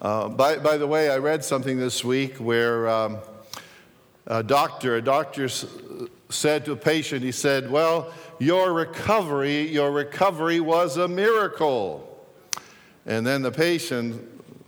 [0.00, 3.18] Uh, by, by the way, I read something this week where um,
[4.28, 5.48] a doctor, a doctor
[6.28, 12.04] said to a patient, he said, Well, your recovery, your recovery was a miracle.
[13.06, 14.22] And then the patient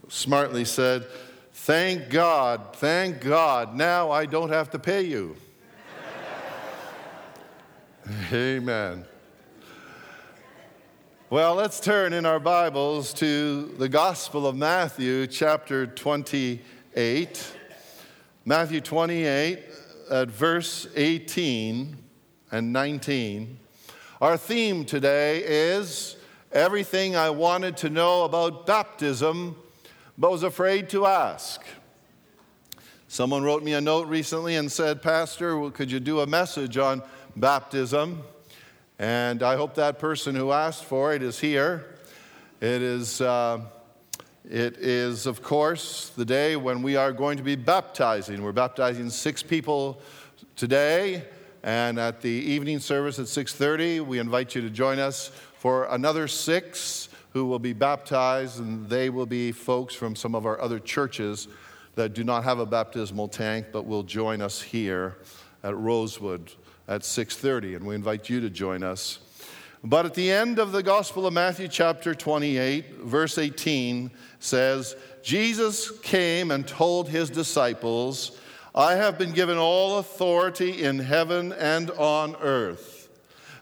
[0.08, 1.06] smartly said,
[1.52, 5.36] Thank God, thank God, now I don't have to pay you.
[8.32, 9.04] Amen.
[11.30, 17.52] Well, let's turn in our Bibles to the Gospel of Matthew, chapter 28.
[18.44, 19.60] Matthew 28,
[20.10, 21.96] at verse 18
[22.50, 23.60] and 19.
[24.20, 26.16] Our theme today is
[26.50, 29.54] everything I wanted to know about baptism,
[30.18, 31.62] but was afraid to ask.
[33.06, 37.04] Someone wrote me a note recently and said, Pastor, could you do a message on
[37.36, 38.24] baptism?
[39.00, 41.86] And I hope that person who asked for it is here.
[42.60, 43.62] It is, uh,
[44.44, 48.42] it is, of course, the day when we are going to be baptizing.
[48.42, 50.02] We're baptizing six people
[50.54, 51.24] today,
[51.62, 56.28] and at the evening service at 6:30, we invite you to join us for another
[56.28, 60.78] six who will be baptized, and they will be folks from some of our other
[60.78, 61.48] churches
[61.94, 65.16] that do not have a baptismal tank, but will join us here
[65.62, 66.52] at Rosewood
[66.90, 69.20] at 6:30 and we invite you to join us.
[69.82, 74.10] But at the end of the Gospel of Matthew chapter 28 verse 18
[74.40, 78.38] says, Jesus came and told his disciples,
[78.74, 83.08] I have been given all authority in heaven and on earth.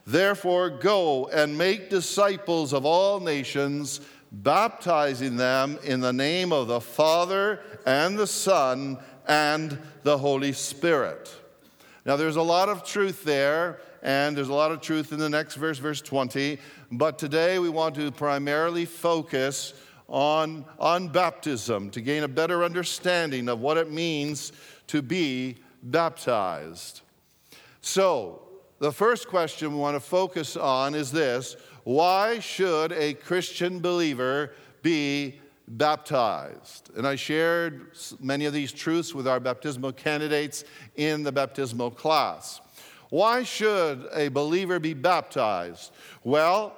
[0.06, 4.01] Therefore, go and make disciples of all nations,
[4.33, 11.38] baptizing them in the name of the Father and the Son and the Holy Spirit
[12.09, 15.28] now, there's a lot of truth there, and there's a lot of truth in the
[15.28, 16.56] next verse, verse 20.
[16.91, 19.75] But today we want to primarily focus
[20.09, 24.53] on, on baptism to gain a better understanding of what it means
[24.87, 27.03] to be baptized.
[27.83, 28.41] So,
[28.78, 34.55] the first question we want to focus on is this Why should a Christian believer
[34.81, 36.91] be baptized.
[36.97, 40.65] And I shared many of these truths with our baptismal candidates
[40.97, 42.61] in the baptismal class.
[43.11, 45.93] Why should a believer be baptized?
[46.25, 46.77] Well,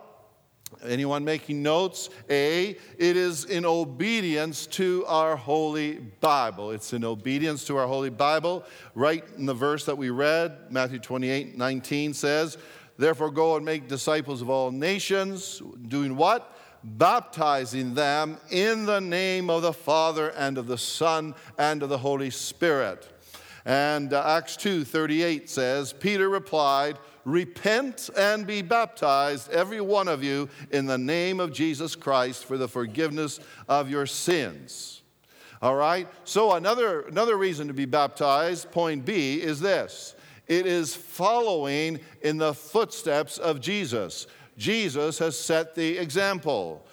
[0.84, 2.11] anyone making notes?
[2.28, 6.71] A, it is in obedience to our Holy Bible.
[6.71, 8.65] It's in obedience to our Holy Bible.
[8.95, 12.59] Right in the verse that we read, Matthew 28 19 says,
[12.97, 16.50] Therefore, go and make disciples of all nations, doing what?
[16.82, 21.98] Baptizing them in the name of the Father and of the Son and of the
[21.98, 23.08] Holy Spirit.
[23.64, 30.24] And uh, Acts 2 38 says, Peter replied, Repent and be baptized, every one of
[30.24, 35.02] you, in the name of Jesus Christ for the forgiveness of your sins.
[35.60, 36.08] All right?
[36.24, 40.14] So, another, another reason to be baptized, point B, is this
[40.48, 44.26] it is following in the footsteps of Jesus.
[44.60, 46.84] Jesus has set the example.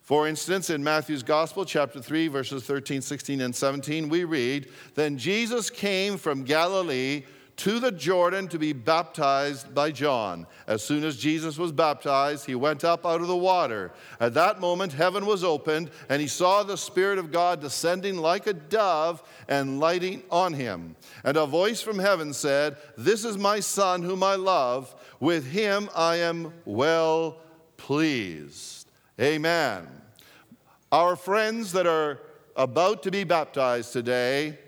[0.00, 5.16] For instance, in Matthew's Gospel, chapter 3, verses 13, 16, and 17, we read Then
[5.16, 7.22] Jesus came from Galilee
[7.58, 10.48] to the Jordan to be baptized by John.
[10.66, 13.92] As soon as Jesus was baptized, he went up out of the water.
[14.18, 18.48] At that moment, heaven was opened, and he saw the Spirit of God descending like
[18.48, 20.96] a dove and lighting on him.
[21.22, 24.92] And a voice from heaven said, This is my Son, whom I love.
[25.22, 27.36] With him I am well
[27.76, 28.90] pleased.
[29.20, 29.86] Amen.
[30.90, 32.18] Our friends that are
[32.56, 34.58] about to be baptized today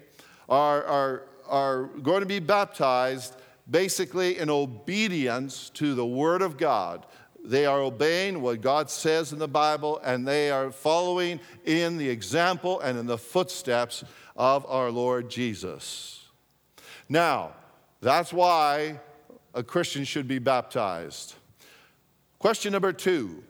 [0.48, 3.34] are, are, are going to be baptized
[3.68, 7.04] basically in obedience to the Word of God.
[7.44, 12.08] They are obeying what God says in the Bible, and they are following in the
[12.08, 14.04] example and in the footsteps
[14.36, 16.28] of our Lord Jesus.
[17.08, 17.54] Now,
[18.00, 19.00] that's why
[19.54, 21.34] a Christian should be baptized.
[22.38, 23.42] Question number two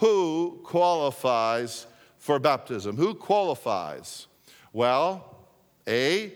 [0.00, 1.86] Who qualifies
[2.18, 2.96] for baptism?
[2.96, 4.26] Who qualifies?
[4.72, 5.46] Well,
[5.88, 6.34] A,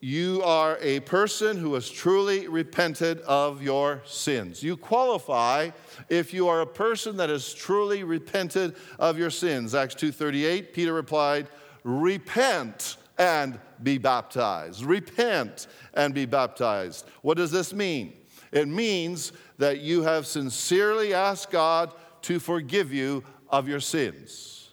[0.00, 4.62] you are a person who has truly repented of your sins.
[4.62, 5.70] You qualify
[6.08, 9.74] if you are a person that has truly repented of your sins.
[9.74, 11.48] Acts 2:38 Peter replied,
[11.84, 14.84] "Repent and be baptized.
[14.84, 17.06] Repent and be baptized.
[17.22, 18.14] What does this mean?
[18.52, 24.70] It means that you have sincerely asked God to forgive you of your sins.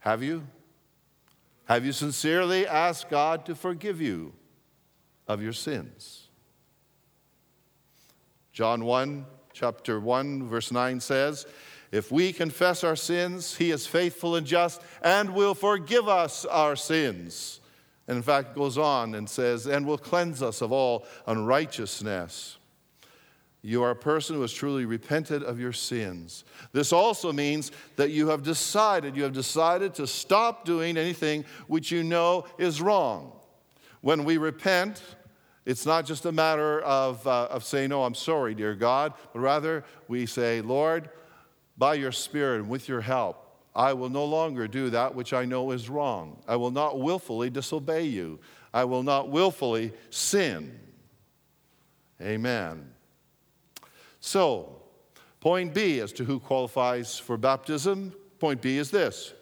[0.00, 0.46] Have you?
[1.64, 4.32] Have you sincerely asked God to forgive you
[5.26, 6.28] of your sins?
[8.52, 11.46] John 1, chapter 1, verse 9 says,
[11.90, 16.76] If we confess our sins, he is faithful and just and will forgive us our
[16.76, 17.60] sins.
[18.06, 22.58] And in fact, goes on and says, and will cleanse us of all unrighteousness.
[23.60, 26.44] You are a person who has truly repented of your sins.
[26.72, 31.90] This also means that you have decided, you have decided to stop doing anything which
[31.90, 33.32] you know is wrong.
[34.00, 35.02] When we repent,
[35.66, 39.40] it's not just a matter of, uh, of saying, Oh, I'm sorry, dear God, but
[39.40, 41.10] rather we say, Lord,
[41.78, 43.44] by your Spirit and with your help,
[43.74, 46.42] I will no longer do that which I know is wrong.
[46.48, 48.40] I will not willfully disobey you.
[48.74, 50.78] I will not willfully sin.
[52.20, 52.90] Amen.
[54.20, 54.82] So,
[55.40, 59.32] point B as to who qualifies for baptism, point B is this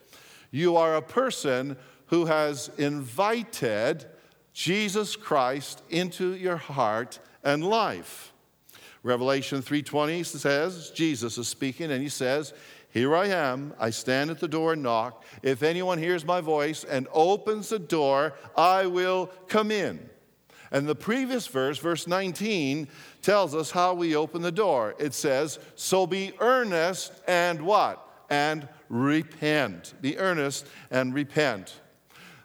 [0.51, 4.07] you are a person who has invited
[4.53, 8.33] Jesus Christ into your heart and life.
[9.07, 12.53] Revelation 3:20 says, Jesus is speaking and he says,
[12.91, 15.23] "Here I am, I stand at the door and knock.
[15.45, 20.11] If anyone hears my voice and opens the door, I will come in."
[20.73, 22.89] And the previous verse, verse 19,
[23.23, 24.97] tells us how we open the door.
[24.99, 28.03] It says, So be earnest and what?
[28.29, 29.95] And repent.
[30.01, 31.81] Be earnest and repent.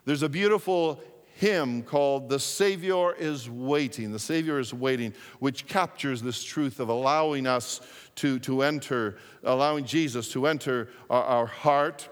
[0.06, 1.02] There's a beautiful
[1.42, 4.12] hymn called The Savior is Waiting.
[4.12, 7.82] The Savior is Waiting, which captures this truth of allowing us
[8.18, 12.08] to, to enter, allowing Jesus to enter our, our heart.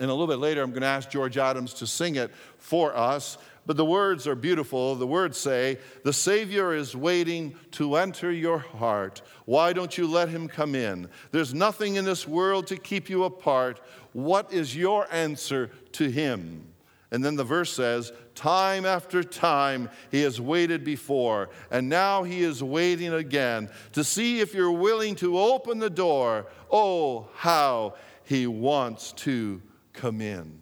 [0.00, 2.94] And a little bit later, I'm going to ask George Adams to sing it for
[2.96, 3.38] us.
[3.66, 4.96] But the words are beautiful.
[4.96, 9.22] The words say, The Savior is waiting to enter your heart.
[9.44, 11.08] Why don't you let him come in?
[11.30, 13.80] There's nothing in this world to keep you apart.
[14.12, 16.69] What is your answer to him?
[17.12, 22.42] And then the verse says, Time after time he has waited before, and now he
[22.42, 26.46] is waiting again to see if you're willing to open the door.
[26.70, 29.60] Oh, how he wants to
[29.92, 30.60] come in.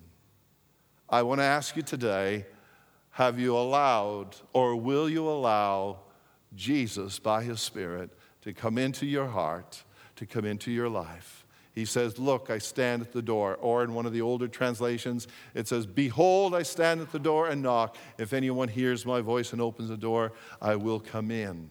[1.08, 2.46] I want to ask you today
[3.10, 5.98] have you allowed or will you allow
[6.54, 8.10] Jesus by his Spirit
[8.42, 9.82] to come into your heart,
[10.16, 11.38] to come into your life?
[11.78, 13.56] He says, Look, I stand at the door.
[13.60, 17.46] Or in one of the older translations, it says, Behold, I stand at the door
[17.46, 17.96] and knock.
[18.19, 21.70] If anyone hears my voice and opens the door, I will come in.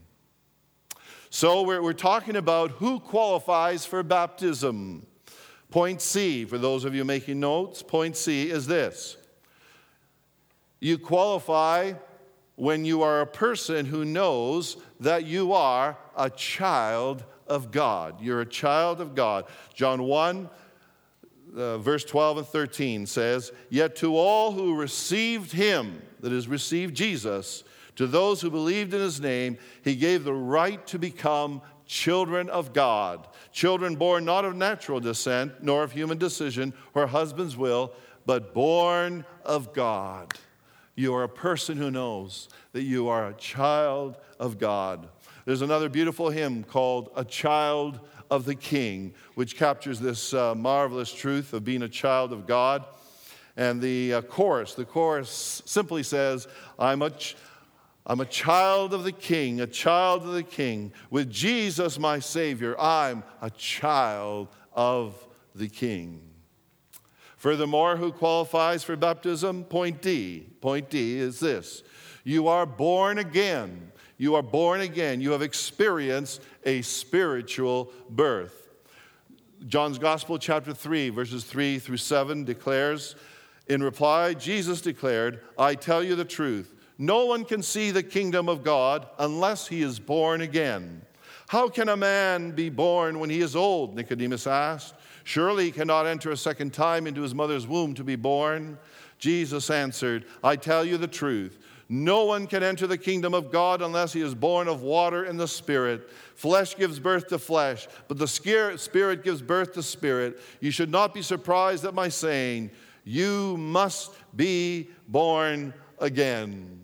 [1.29, 5.05] So we're, we're talking about who qualifies for baptism.
[5.71, 9.17] Point C, for those of you making notes, point C is this
[10.79, 11.91] you qualify
[12.55, 18.21] when you are a person who knows that you are a child of God.
[18.21, 19.45] You're a child of God.
[19.73, 20.49] John 1,
[21.55, 26.95] uh, verse 12 and 13 says, Yet to all who received him, that is, received
[26.95, 27.63] Jesus,
[27.95, 32.73] to those who believed in his name, he gave the right to become children of
[32.73, 33.27] God.
[33.51, 37.93] Children born not of natural descent, nor of human decision or husband's will,
[38.25, 40.33] but born of God.
[40.95, 45.07] You are a person who knows that you are a child of God.
[45.47, 51.09] There's another beautiful hymn called A Child of the King, which captures this uh, marvelous
[51.13, 52.83] truth of being a child of God.
[53.55, 57.37] And the uh, chorus, the chorus simply says, I'm a, ch-
[58.05, 60.91] I'm a child of the King, a child of the King.
[61.09, 65.15] With Jesus, my Savior, I'm a child of
[65.55, 66.19] the King.
[67.37, 69.63] Furthermore, who qualifies for baptism?
[69.63, 70.45] Point D.
[70.59, 71.83] Point D is this
[72.25, 73.93] you are born again.
[74.17, 75.21] You are born again.
[75.21, 78.67] You have experienced a spiritual birth.
[79.67, 83.15] John's Gospel, chapter 3, verses 3 through 7, declares
[83.67, 86.73] In reply, Jesus declared, I tell you the truth.
[86.97, 91.03] No one can see the kingdom of God unless he is born again.
[91.47, 93.95] How can a man be born when he is old?
[93.95, 94.95] Nicodemus asked.
[95.23, 98.77] Surely he cannot enter a second time into his mother's womb to be born.
[99.19, 101.57] Jesus answered, I tell you the truth.
[101.89, 105.39] No one can enter the kingdom of God unless he is born of water and
[105.39, 106.09] the Spirit.
[106.35, 110.39] Flesh gives birth to flesh, but the Spirit gives birth to spirit.
[110.59, 112.71] You should not be surprised at my saying,
[113.05, 116.81] You must be born again.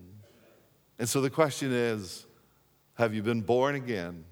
[0.98, 2.24] And so the question is
[2.94, 4.24] Have you been born again?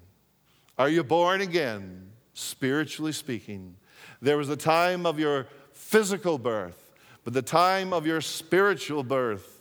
[0.79, 3.75] Are you born again, spiritually speaking?
[4.23, 9.52] There was a time of your physical birth, but the time of your spiritual birth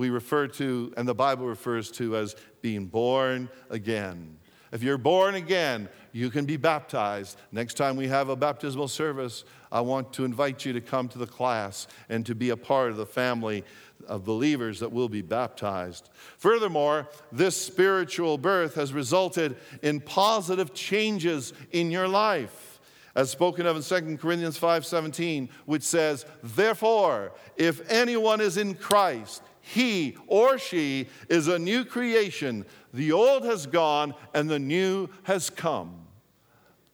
[0.00, 4.38] we refer to, and the Bible refers to as being born again.
[4.72, 7.36] If you're born again, you can be baptized.
[7.52, 11.18] Next time we have a baptismal service, I want to invite you to come to
[11.18, 13.62] the class and to be a part of the family
[14.08, 16.08] of believers that will be baptized.
[16.38, 22.68] Furthermore, this spiritual birth has resulted in positive changes in your life.
[23.16, 29.42] as spoken of in 2 Corinthians 5:17, which says, "Therefore, if anyone is in Christ,
[29.60, 32.64] he or she is a new creation.
[32.92, 36.06] The old has gone and the new has come."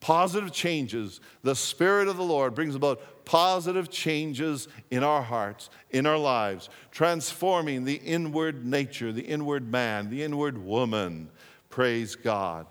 [0.01, 1.21] Positive changes.
[1.43, 6.69] The Spirit of the Lord brings about positive changes in our hearts, in our lives,
[6.93, 11.31] transforming the inward nature, the inward man, the inward woman.
[11.71, 12.67] Praise God.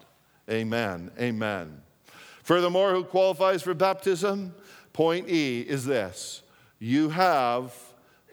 [0.49, 1.11] Amen.
[1.19, 1.81] Amen.
[2.43, 4.53] Furthermore, who qualifies for baptism?
[4.93, 6.43] Point E is this
[6.79, 7.73] you have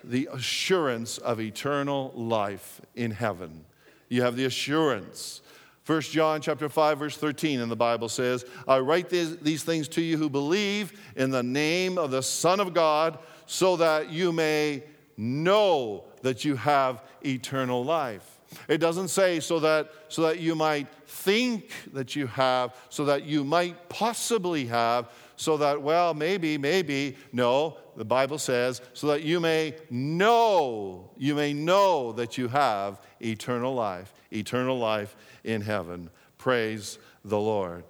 [0.04, 3.64] the assurance of eternal life in heaven.
[4.08, 5.42] You have the assurance.
[5.86, 9.88] 1 John chapter 5 verse 13 in the Bible says, I write these, these things
[9.88, 14.32] to you who believe in the name of the Son of God so that you
[14.32, 14.84] may
[15.16, 18.38] know that you have eternal life.
[18.68, 23.24] It doesn't say so that, so that you might think that you have, so that
[23.24, 27.16] you might possibly have, so that, well, maybe, maybe.
[27.32, 33.00] No, the Bible says, so that you may know, you may know that you have
[33.20, 36.10] eternal life, eternal life in heaven.
[36.38, 37.84] Praise the Lord.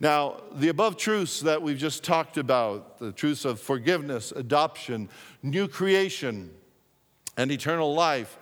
[0.00, 5.08] Now, the above truths that we've just talked about the truths of forgiveness, adoption,
[5.42, 6.50] new creation,
[7.36, 8.38] and eternal life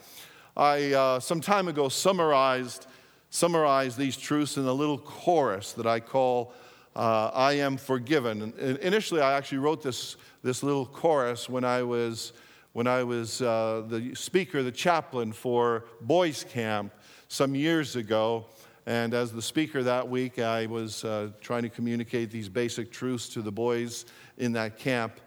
[0.57, 2.87] I, uh, some time ago, summarized,
[3.31, 6.53] summarized these truths in a little chorus that I call
[6.97, 8.43] uh, I Am Forgiven.
[8.59, 12.33] And initially, I actually wrote this, this little chorus when I was,
[12.73, 16.93] when I was uh, the speaker, the chaplain for boys' camp
[17.29, 18.47] some years ago.
[18.87, 23.29] And as the speaker that week, I was uh, trying to communicate these basic truths
[23.31, 24.07] to the boys
[24.39, 25.21] in that camp.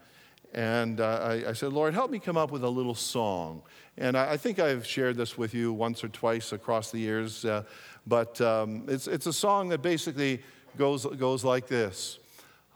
[0.54, 3.64] And uh, I, I, said, Lord, help me come up with a little song.
[3.98, 7.44] And I, I, think I've shared this with you once or twice across the years,
[7.46, 7.64] uh,
[8.06, 10.42] but um, it's, it's a song that basically
[10.78, 12.20] goes, goes like this.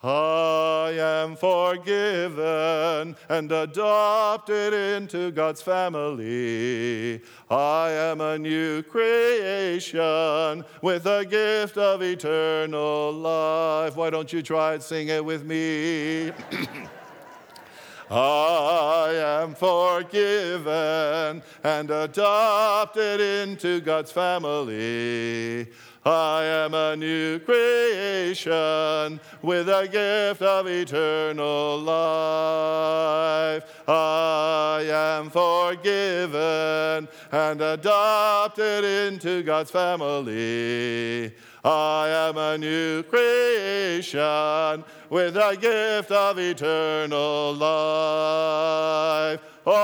[0.03, 7.19] I am forgiven and adopted into God's family.
[7.49, 13.95] I am a new creation with a gift of eternal life.
[13.95, 16.31] Why don't you try and sing it with me?
[18.09, 25.67] I am forgiven and adopted into God's family.
[26.07, 33.65] I am a new creation with a gift of eternal life.
[33.89, 41.33] I am forgiven and adopted into God's family.
[41.65, 49.41] I am a new creation with a gift of eternal life.
[49.69, 49.83] Amen.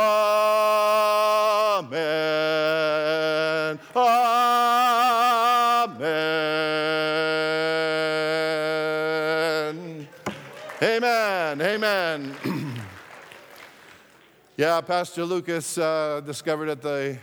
[9.22, 10.08] Amen.
[10.82, 11.62] Amen.
[11.62, 12.34] Amen.
[14.58, 17.18] yeah, Pastor Lucas uh, discovered at the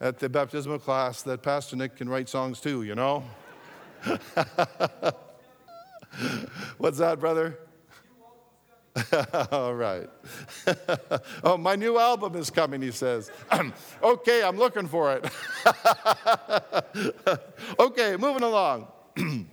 [0.00, 3.22] at the baptismal class that Pastor Nick can write songs too, you know?
[6.76, 7.56] What's that, brother?
[9.50, 10.08] All right.
[11.44, 13.30] oh, my new album is coming, he says.
[14.02, 15.28] okay, I'm looking for it.
[17.78, 18.86] okay, moving along.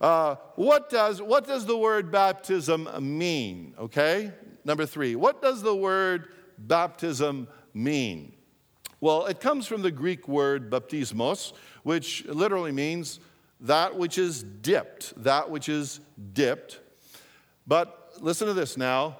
[0.00, 3.74] uh, what, does, what does the word baptism mean?
[3.78, 4.32] Okay,
[4.64, 5.16] number three.
[5.16, 8.34] What does the word baptism mean?
[9.00, 13.18] Well, it comes from the Greek word baptismos, which literally means
[13.60, 16.00] that which is dipped, that which is
[16.34, 16.80] dipped.
[17.66, 19.18] But listen to this now.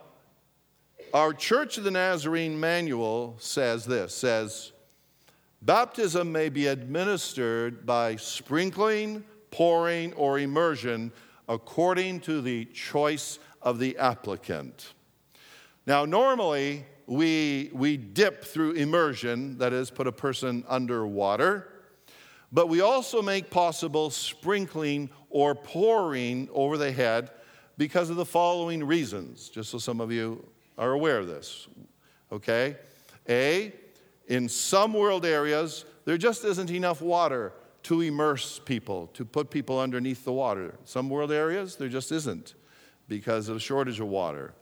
[1.13, 4.73] Our Church of the Nazarene manual says this says,
[5.63, 11.13] Baptism may be administered by sprinkling, pouring, or immersion
[11.49, 14.93] according to the choice of the applicant.
[15.87, 21.69] Now, normally, we, we dip through immersion, that is, put a person under water.
[22.53, 27.31] But we also make possible sprinkling or pouring over the head
[27.77, 30.45] because of the following reasons, just so some of you
[30.79, 31.69] are aware of this.
[32.33, 32.77] Okay?
[33.29, 33.73] A,
[34.29, 37.53] in some world areas, there just isn't enough water
[37.85, 40.75] to immerse people, to put people underneath the water.
[40.85, 42.55] Some world areas, there just isn't
[43.09, 44.55] because of shortage of water.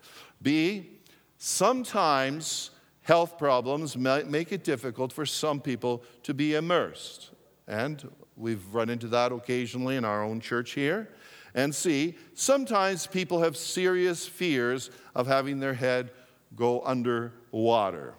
[0.42, 0.98] B,
[1.38, 2.70] sometimes
[3.02, 7.30] health problems make it difficult for some people to be immersed.
[7.68, 11.08] And we've run into that occasionally in our own church here.
[11.54, 16.10] And C, sometimes people have serious fears of having their head
[16.56, 18.14] go under water.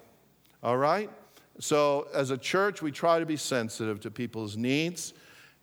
[0.62, 1.10] All right?
[1.60, 5.14] So, as a church, we try to be sensitive to people's needs.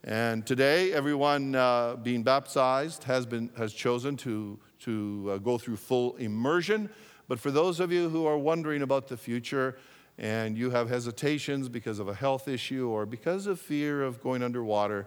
[0.04, 5.76] And today, everyone uh, being baptized has, been, has chosen to, to uh, go through
[5.76, 6.88] full immersion.
[7.28, 9.76] But for those of you who are wondering about the future
[10.18, 14.42] and you have hesitations because of a health issue or because of fear of going
[14.42, 15.06] underwater,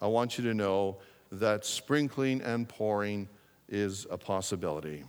[0.00, 0.98] I want you to know
[1.32, 3.28] that sprinkling and pouring
[3.68, 5.04] is a possibility.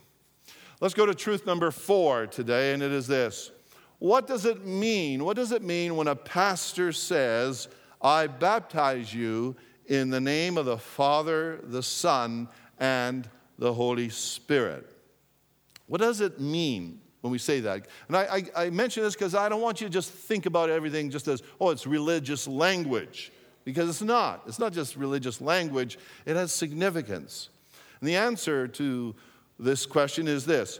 [0.79, 3.51] Let's go to truth number four today, and it is this.
[3.99, 5.23] What does it mean?
[5.23, 7.67] What does it mean when a pastor says,
[8.01, 9.55] I baptize you
[9.87, 12.47] in the name of the Father, the Son,
[12.79, 14.85] and the Holy Spirit.
[15.87, 17.87] What does it mean when we say that?
[18.07, 20.69] And I, I, I mention this because I don't want you to just think about
[20.69, 23.31] everything just as, oh, it's religious language,
[23.67, 24.43] because it's not.
[24.47, 27.49] It's not just religious language, it has significance.
[27.99, 29.13] And the answer to
[29.59, 30.79] this question is this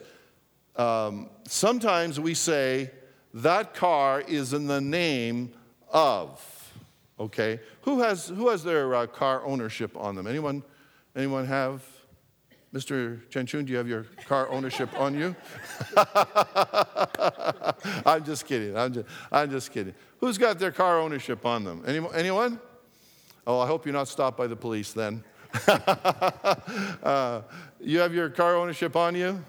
[0.77, 2.91] um, sometimes we say,
[3.33, 5.51] that car is in the name
[5.91, 6.41] of.
[7.19, 10.25] Okay, who has who has their uh, car ownership on them?
[10.25, 10.63] Anyone?
[11.13, 11.83] Anyone have?
[12.73, 13.19] Mr.
[13.29, 15.35] Chenchun, do you have your car ownership on you?
[18.05, 18.77] I'm just kidding.
[18.77, 19.93] I'm just, I'm just kidding.
[20.19, 21.83] Who's got their car ownership on them?
[21.85, 22.61] Any, anyone?
[23.47, 25.23] Oh, I hope you're not stopped by the police then.
[27.01, 27.43] uh,
[27.79, 29.41] you have your car ownership on you?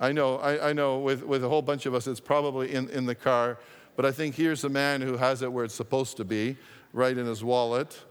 [0.00, 2.88] I know, I, I, know with, with a whole bunch of us, it's probably in,
[2.88, 3.58] in the car.
[3.94, 6.56] But I think here's a man who has it where it's supposed to be,
[6.94, 8.02] right in his wallet,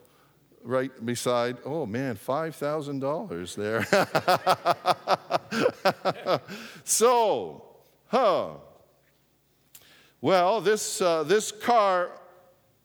[0.61, 3.83] right beside, oh man, $5,000 there.
[6.83, 7.65] so,
[8.09, 8.49] huh.
[10.21, 12.11] Well, this, uh, this car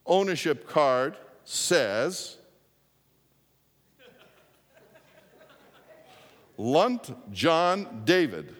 [0.06, 2.36] ownership card says
[6.56, 8.54] Lunt John David.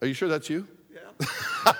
[0.00, 0.68] Are you sure that's you?
[0.92, 1.72] Yeah.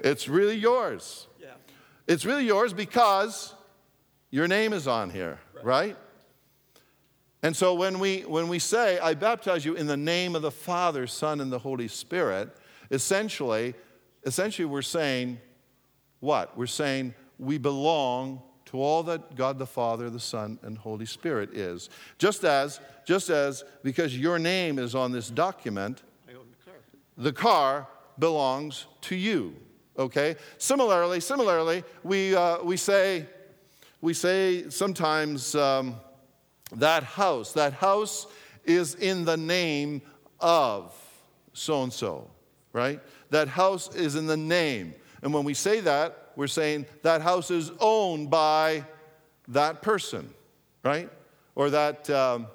[0.00, 1.26] it's really yours.
[1.40, 1.48] Yeah.
[2.06, 3.54] It's really yours because
[4.30, 5.64] your name is on here, right?
[5.64, 5.96] right?
[7.42, 10.50] And so when we, when we say, I baptize you in the name of the
[10.50, 12.48] Father, Son, and the Holy Spirit,
[12.90, 13.74] essentially,
[14.24, 15.38] essentially we're saying
[16.20, 16.56] what?
[16.56, 21.54] We're saying we belong to all that God the Father, the Son, and Holy Spirit
[21.54, 21.90] is.
[22.18, 26.02] Just as, just as because your name is on this document,
[27.16, 27.86] the car
[28.18, 29.54] belongs to you.
[29.98, 30.36] Okay?
[30.58, 33.26] Similarly, similarly, we, uh, we say,
[34.00, 35.96] we say sometimes um,
[36.72, 38.26] that house, that house
[38.64, 40.02] is in the name
[40.40, 40.92] of
[41.52, 42.28] so and so,
[42.72, 43.00] right?
[43.34, 44.94] That house is in the name.
[45.20, 48.84] And when we say that, we're saying that house is owned by
[49.48, 50.32] that person,
[50.84, 51.10] right?
[51.56, 52.46] Or that, um,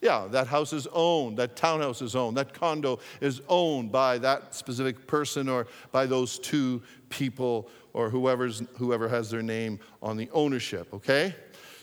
[0.00, 4.54] yeah, that house is owned, that townhouse is owned, that condo is owned by that
[4.54, 10.30] specific person or by those two people or whoever's, whoever has their name on the
[10.32, 11.34] ownership, okay?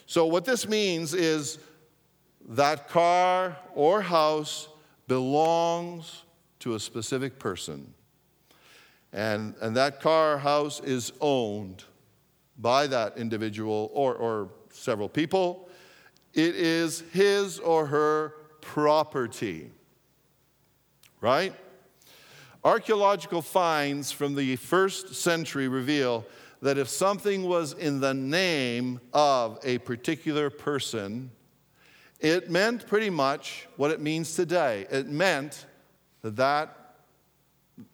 [0.05, 1.59] So, what this means is
[2.47, 4.69] that car or house
[5.09, 6.23] belongs
[6.59, 7.93] to a specific person.
[9.15, 11.85] And, and that car house is owned
[12.59, 15.69] by that individual or, or several people
[16.35, 19.71] it is his or her property.
[21.21, 21.55] Right?
[22.63, 26.25] Archaeological finds from the first century reveal
[26.61, 31.31] that if something was in the name of a particular person,
[32.19, 34.87] it meant pretty much what it means today.
[34.91, 35.65] It meant
[36.21, 36.84] that that,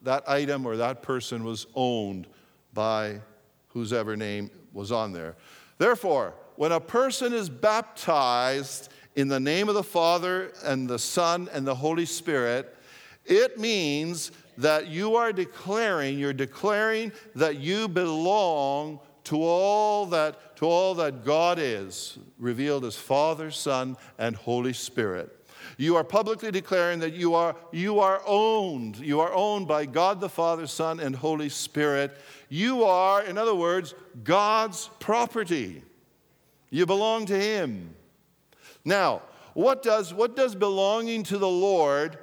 [0.02, 2.26] that item or that person was owned
[2.72, 3.20] by
[3.68, 5.36] whosever name was on there.
[5.78, 11.48] Therefore, when a person is baptized in the name of the Father and the Son
[11.52, 12.76] and the Holy Spirit,
[13.24, 20.66] it means that you are declaring, you're declaring that you belong to all that, to
[20.66, 25.41] all that God is, revealed as Father, Son, and Holy Spirit.
[25.78, 28.96] You are publicly declaring that you are, you are owned.
[28.98, 32.16] You are owned by God the Father, Son, and Holy Spirit.
[32.48, 33.94] You are, in other words,
[34.24, 35.82] God's property.
[36.70, 37.94] You belong to Him.
[38.84, 39.22] Now,
[39.54, 42.18] what does, what does belonging to the Lord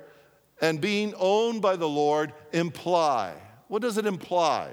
[0.61, 3.33] and being owned by the Lord imply?
[3.67, 4.71] What does it imply?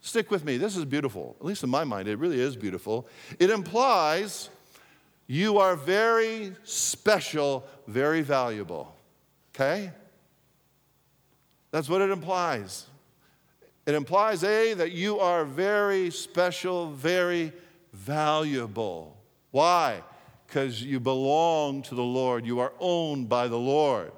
[0.00, 0.58] Stick with me.
[0.58, 1.36] This is beautiful.
[1.40, 3.08] At least in my mind, it really is beautiful.
[3.38, 4.50] It implies
[5.26, 8.94] you are very special, very valuable.
[9.54, 9.90] Okay?
[11.70, 12.86] That's what it implies.
[13.86, 17.52] It implies, A, that you are very special, very
[17.92, 19.16] valuable.
[19.50, 20.02] Why?
[20.46, 24.12] Because you belong to the Lord, you are owned by the Lord.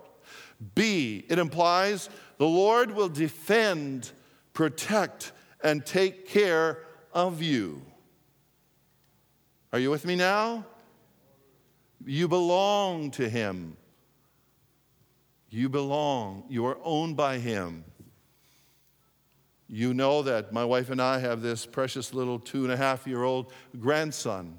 [0.75, 4.11] B, it implies the Lord will defend,
[4.53, 6.79] protect, and take care
[7.13, 7.83] of you.
[9.73, 10.65] Are you with me now?
[12.05, 13.77] You belong to him.
[15.51, 16.45] You belong.
[16.49, 17.85] You are owned by him.
[19.69, 23.07] You know that my wife and I have this precious little two and a half
[23.07, 24.59] year old grandson.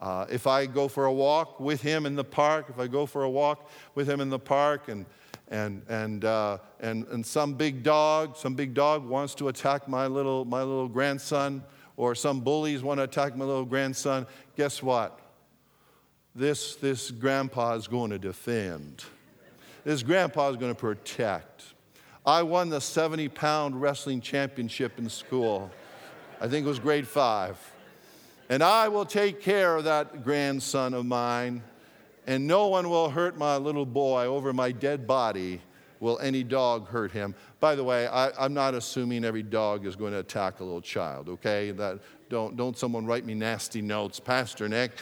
[0.00, 3.04] Uh, if I go for a walk with him in the park, if I go
[3.04, 5.04] for a walk with him in the park and,
[5.48, 10.06] and, and, uh, and, and some big dog, some big dog wants to attack my
[10.06, 11.62] little, my little grandson,
[11.98, 14.26] or some bullies want to attack my little grandson,
[14.56, 15.19] guess what?
[16.34, 19.04] This, this grandpa is going to defend.
[19.84, 21.64] This grandpa is going to protect.
[22.24, 25.70] I won the 70 pound wrestling championship in school.
[26.40, 27.58] I think it was grade five.
[28.48, 31.62] And I will take care of that grandson of mine,
[32.26, 35.60] and no one will hurt my little boy over my dead body.
[36.00, 37.34] Will any dog hurt him?
[37.60, 40.80] By the way, I, am not assuming every dog is going to attack a little
[40.80, 41.72] child, okay?
[41.72, 44.92] That, don't, don't someone write me nasty notes, Pastor Nick.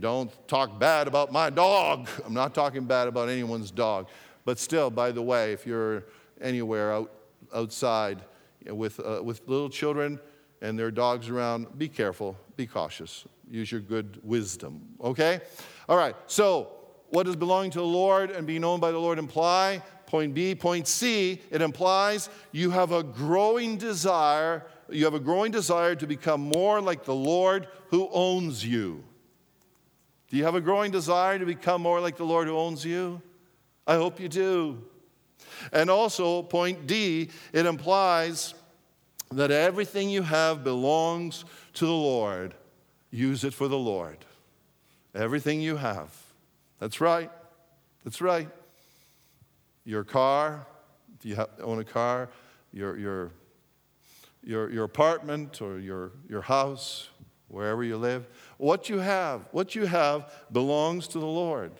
[0.00, 2.08] Don't talk bad about my dog.
[2.24, 4.08] I'm not talking bad about anyone's dog.
[4.44, 6.04] But still, by the way, if you're
[6.40, 7.12] anywhere out,
[7.54, 8.22] outside
[8.66, 10.18] with, uh, with little children
[10.60, 13.24] and their dogs around, be careful, be cautious.
[13.50, 15.40] Use your good wisdom, okay?
[15.88, 16.72] All right, so
[17.10, 19.82] what does belonging to the Lord and being known by the Lord imply?
[20.06, 20.54] Point B.
[20.54, 26.06] Point C, it implies you have a growing desire, you have a growing desire to
[26.06, 29.04] become more like the Lord who owns you.
[30.32, 33.20] Do you have a growing desire to become more like the Lord who owns you?
[33.86, 34.82] I hope you do.
[35.74, 38.54] And also, point D, it implies
[39.30, 42.54] that everything you have belongs to the Lord.
[43.10, 44.24] Use it for the Lord.
[45.14, 46.08] Everything you have.
[46.78, 47.30] That's right.
[48.02, 48.48] That's right.
[49.84, 50.66] Your car,
[51.18, 52.30] if you own a car,
[52.72, 53.32] your, your,
[54.42, 57.10] your, your apartment or your, your house,
[57.52, 61.70] wherever you live, what you have, what you have belongs to the Lord.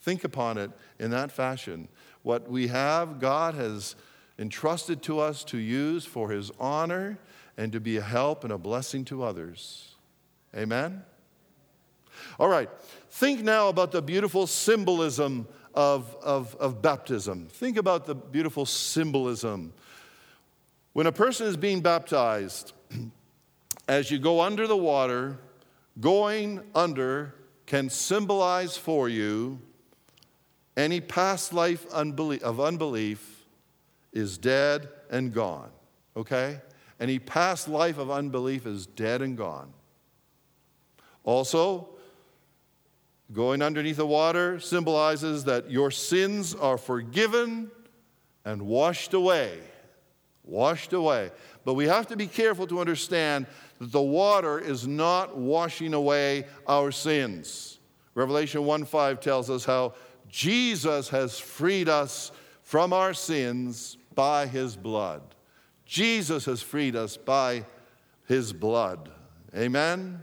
[0.00, 1.88] Think upon it in that fashion.
[2.22, 3.94] What we have, God has
[4.38, 7.18] entrusted to us to use for His honor
[7.56, 9.94] and to be a help and a blessing to others.
[10.56, 11.04] Amen?
[12.40, 12.70] All right,
[13.10, 17.48] think now about the beautiful symbolism of, of, of baptism.
[17.50, 19.74] Think about the beautiful symbolism.
[20.94, 22.72] When a person is being baptized,
[23.88, 25.38] as you go under the water,
[26.00, 27.34] going under
[27.66, 29.60] can symbolize for you
[30.76, 33.44] any past life of unbelief
[34.12, 35.70] is dead and gone,
[36.16, 36.60] okay?
[37.00, 39.72] Any past life of unbelief is dead and gone.
[41.24, 41.88] Also,
[43.32, 47.70] going underneath the water symbolizes that your sins are forgiven
[48.44, 49.58] and washed away.
[50.44, 51.32] Washed away.
[51.64, 53.46] But we have to be careful to understand
[53.80, 57.78] the water is not washing away our sins.
[58.14, 59.94] Revelation 1 5 tells us how
[60.28, 65.22] Jesus has freed us from our sins by his blood.
[65.84, 67.64] Jesus has freed us by
[68.26, 69.10] his blood.
[69.54, 70.20] Amen?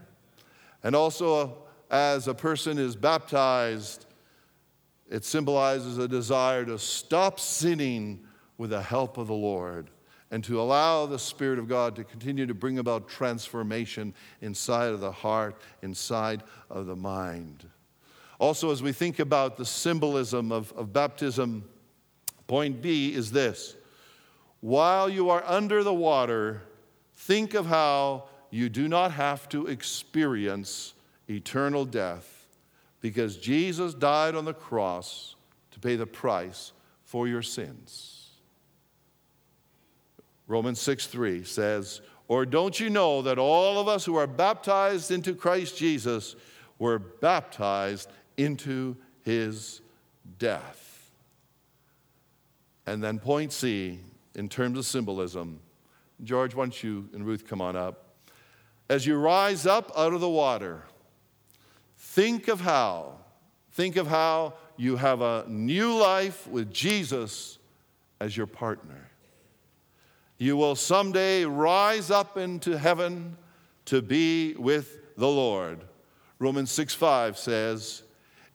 [0.84, 1.58] And also,
[1.90, 4.06] as a person is baptized,
[5.10, 8.26] it symbolizes a desire to stop sinning
[8.58, 9.90] with the help of the Lord
[10.34, 15.00] and to allow the Spirit of God to continue to bring about transformation inside of
[15.00, 16.42] the heart, inside
[16.72, 17.70] of the mind.
[18.40, 21.64] Also, as we think about the symbolism of, of baptism,
[22.48, 23.76] point B is this
[24.60, 26.64] while you are under the water,
[27.16, 30.96] think of how you do not have to experience
[31.30, 32.48] eternal death
[33.02, 35.36] because Jesus died on the cross
[35.70, 36.72] to pay the price
[37.04, 38.23] for your sins.
[40.48, 45.12] Romans 6 3 says, Or don't you know that all of us who are baptized
[45.12, 46.36] into Christ Jesus
[46.80, 49.82] were baptized into his
[50.38, 51.12] death.
[52.86, 54.00] And then, point C,
[54.36, 55.60] in terms of symbolism,
[56.24, 58.16] George, why don't you and Ruth come on up?
[58.90, 60.84] As you rise up out of the water,
[61.98, 63.20] think of how,
[63.72, 67.58] think of how you have a new life with Jesus
[68.20, 69.10] as your partner.
[70.38, 73.38] You will someday rise up into heaven
[73.86, 75.84] to be with the Lord.
[76.40, 78.04] Romans 6 5 says,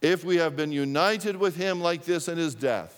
[0.00, 2.94] if we have been united with him like this in his death,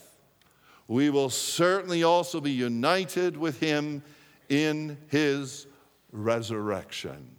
[0.86, 4.02] we will certainly also be united with him
[4.48, 5.66] in his
[6.12, 7.30] resurrection.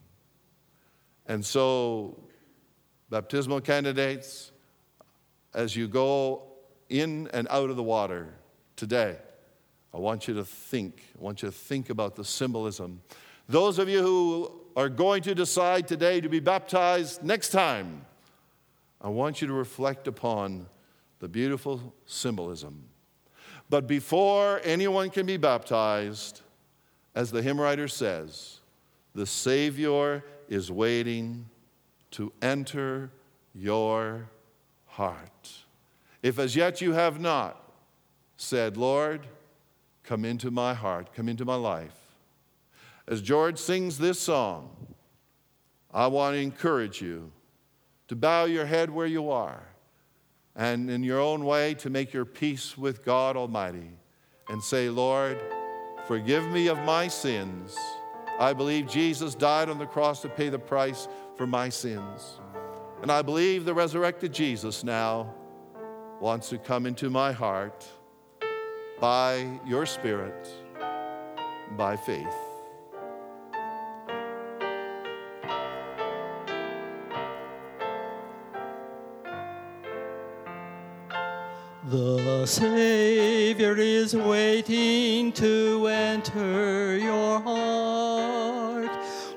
[1.28, 2.18] And so,
[3.10, 4.52] baptismal candidates,
[5.54, 6.44] as you go
[6.90, 8.34] in and out of the water
[8.76, 9.18] today,
[9.94, 11.04] I want you to think.
[11.20, 13.02] I want you to think about the symbolism.
[13.48, 18.06] Those of you who are going to decide today to be baptized next time,
[19.02, 20.68] I want you to reflect upon
[21.20, 22.84] the beautiful symbolism.
[23.70, 26.42] But before anyone can be baptized,
[27.16, 28.60] as the hymn writer says,
[29.14, 31.46] the Savior is waiting
[32.12, 33.12] to enter
[33.54, 34.30] your
[34.86, 35.52] heart.
[36.24, 37.74] If as yet you have not
[38.38, 39.28] said, Lord,
[40.04, 41.96] come into my heart, come into my life,
[43.08, 44.70] as George sings this song,
[45.92, 47.32] I want to encourage you
[48.08, 49.64] to bow your head where you are
[50.56, 53.92] and in your own way to make your peace with God Almighty
[54.50, 55.42] and say, Lord,
[56.08, 57.78] forgive me of my sins.
[58.40, 62.40] I believe Jesus died on the cross to pay the price for my sins.
[63.02, 65.34] And I believe the resurrected Jesus now
[66.20, 67.88] wants to come into my heart
[69.02, 70.48] by your Spirit,
[71.76, 72.36] by faith.
[81.90, 88.92] The Savior is waiting to enter your heart.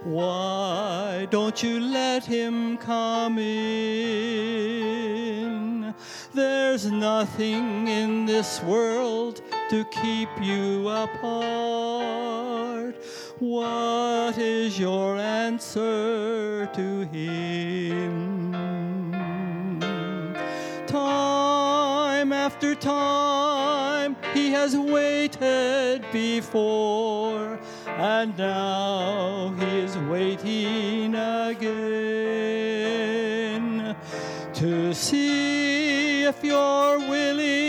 [0.05, 4.75] Why don't you let him come in?
[6.35, 9.41] There's nothing in this world
[9.75, 12.95] to keep you apart.
[13.41, 18.53] What is your answer to him?
[20.87, 27.59] Time after time he has waited before,
[27.89, 32.15] and now he is waiting again
[34.55, 37.64] to see if you're willing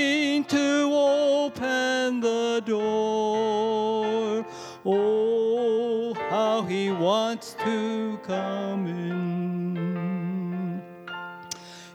[2.62, 4.46] door.
[4.86, 9.46] Oh, how he wants to come in.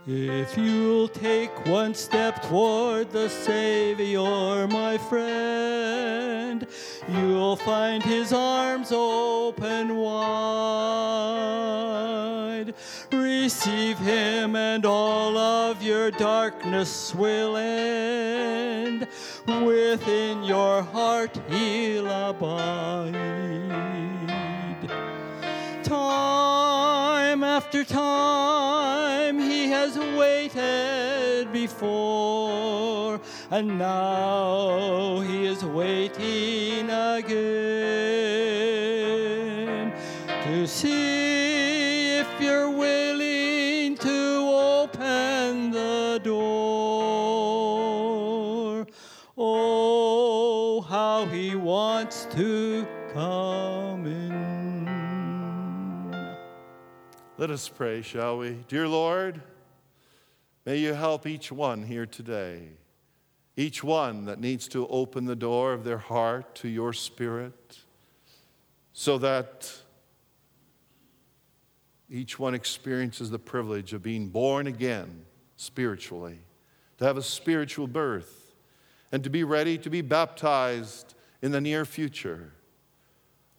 [0.07, 6.67] If you'll take one step toward the Savior, my friend,
[7.09, 11.21] you'll find his arms open wide.
[13.13, 19.07] Receive him, and all of your darkness will end.
[19.47, 23.15] Within your heart, he'll abide.
[25.83, 37.31] Time after time he has waited before, and now he is waiting again
[40.45, 41.40] to see
[57.51, 58.59] Let us pray, shall we?
[58.69, 59.43] Dear Lord,
[60.65, 62.69] may you help each one here today,
[63.57, 67.81] each one that needs to open the door of their heart to your Spirit,
[68.93, 69.69] so that
[72.09, 75.25] each one experiences the privilege of being born again
[75.57, 76.39] spiritually,
[76.99, 78.55] to have a spiritual birth,
[79.11, 82.53] and to be ready to be baptized in the near future.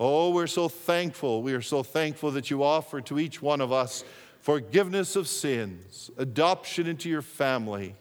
[0.03, 1.43] Oh, we're so thankful.
[1.43, 4.03] We are so thankful that you offer to each one of us
[4.39, 7.93] forgiveness of sins, adoption into your family,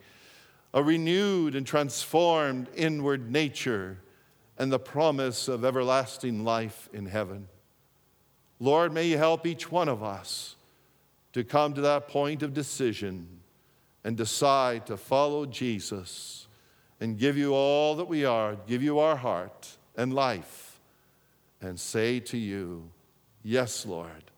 [0.73, 3.99] a renewed and transformed inward nature,
[4.57, 7.47] and the promise of everlasting life in heaven.
[8.59, 10.55] Lord, may you help each one of us
[11.33, 13.27] to come to that point of decision
[14.03, 16.47] and decide to follow Jesus
[16.99, 20.60] and give you all that we are, give you our heart and life
[21.61, 22.89] and say to you,
[23.43, 24.31] Yes, Lord,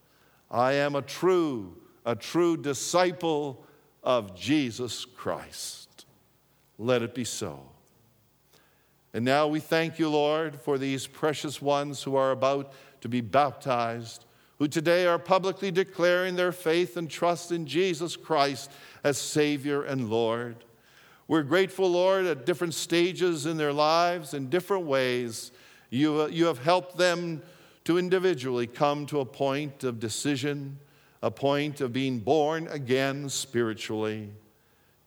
[0.49, 3.65] I am a true, a true disciple
[4.03, 6.05] of Jesus Christ.
[6.77, 7.61] Let it be so.
[9.13, 13.21] And now we thank you, Lord, for these precious ones who are about to be
[13.21, 14.25] baptized,
[14.57, 18.71] who today are publicly declaring their faith and trust in Jesus Christ
[19.03, 20.63] as Savior and Lord.
[21.27, 25.51] We're grateful, Lord, at different stages in their lives, in different ways
[25.93, 27.43] you, uh, you have helped them
[27.83, 30.79] to individually come to a point of decision,
[31.21, 34.31] a point of being born again spiritually.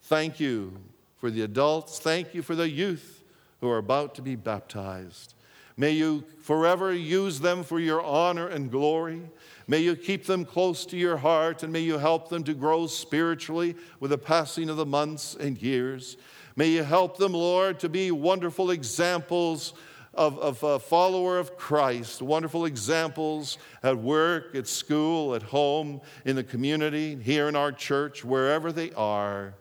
[0.02, 0.78] Thank you
[1.16, 1.98] for the adults.
[1.98, 3.24] Thank you for the youth
[3.60, 5.34] who are about to be baptized.
[5.76, 9.22] May you forever use them for your honor and glory.
[9.66, 12.86] May you keep them close to your heart and may you help them to grow
[12.86, 16.16] spiritually with the passing of the months and years.
[16.54, 19.74] May you help them, Lord, to be wonderful examples
[20.16, 26.36] of, of a follower of Christ, wonderful examples at work, at school, at home, in
[26.36, 29.54] the community, here in our church, wherever they are.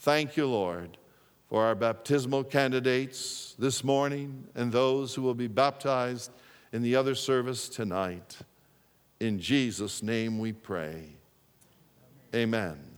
[0.00, 0.98] Thank you, Lord,
[1.48, 6.30] for our baptismal candidates this morning and those who will be baptized
[6.72, 8.36] in the other service tonight.
[9.20, 11.04] In Jesus' name we pray.
[12.34, 12.95] Amen.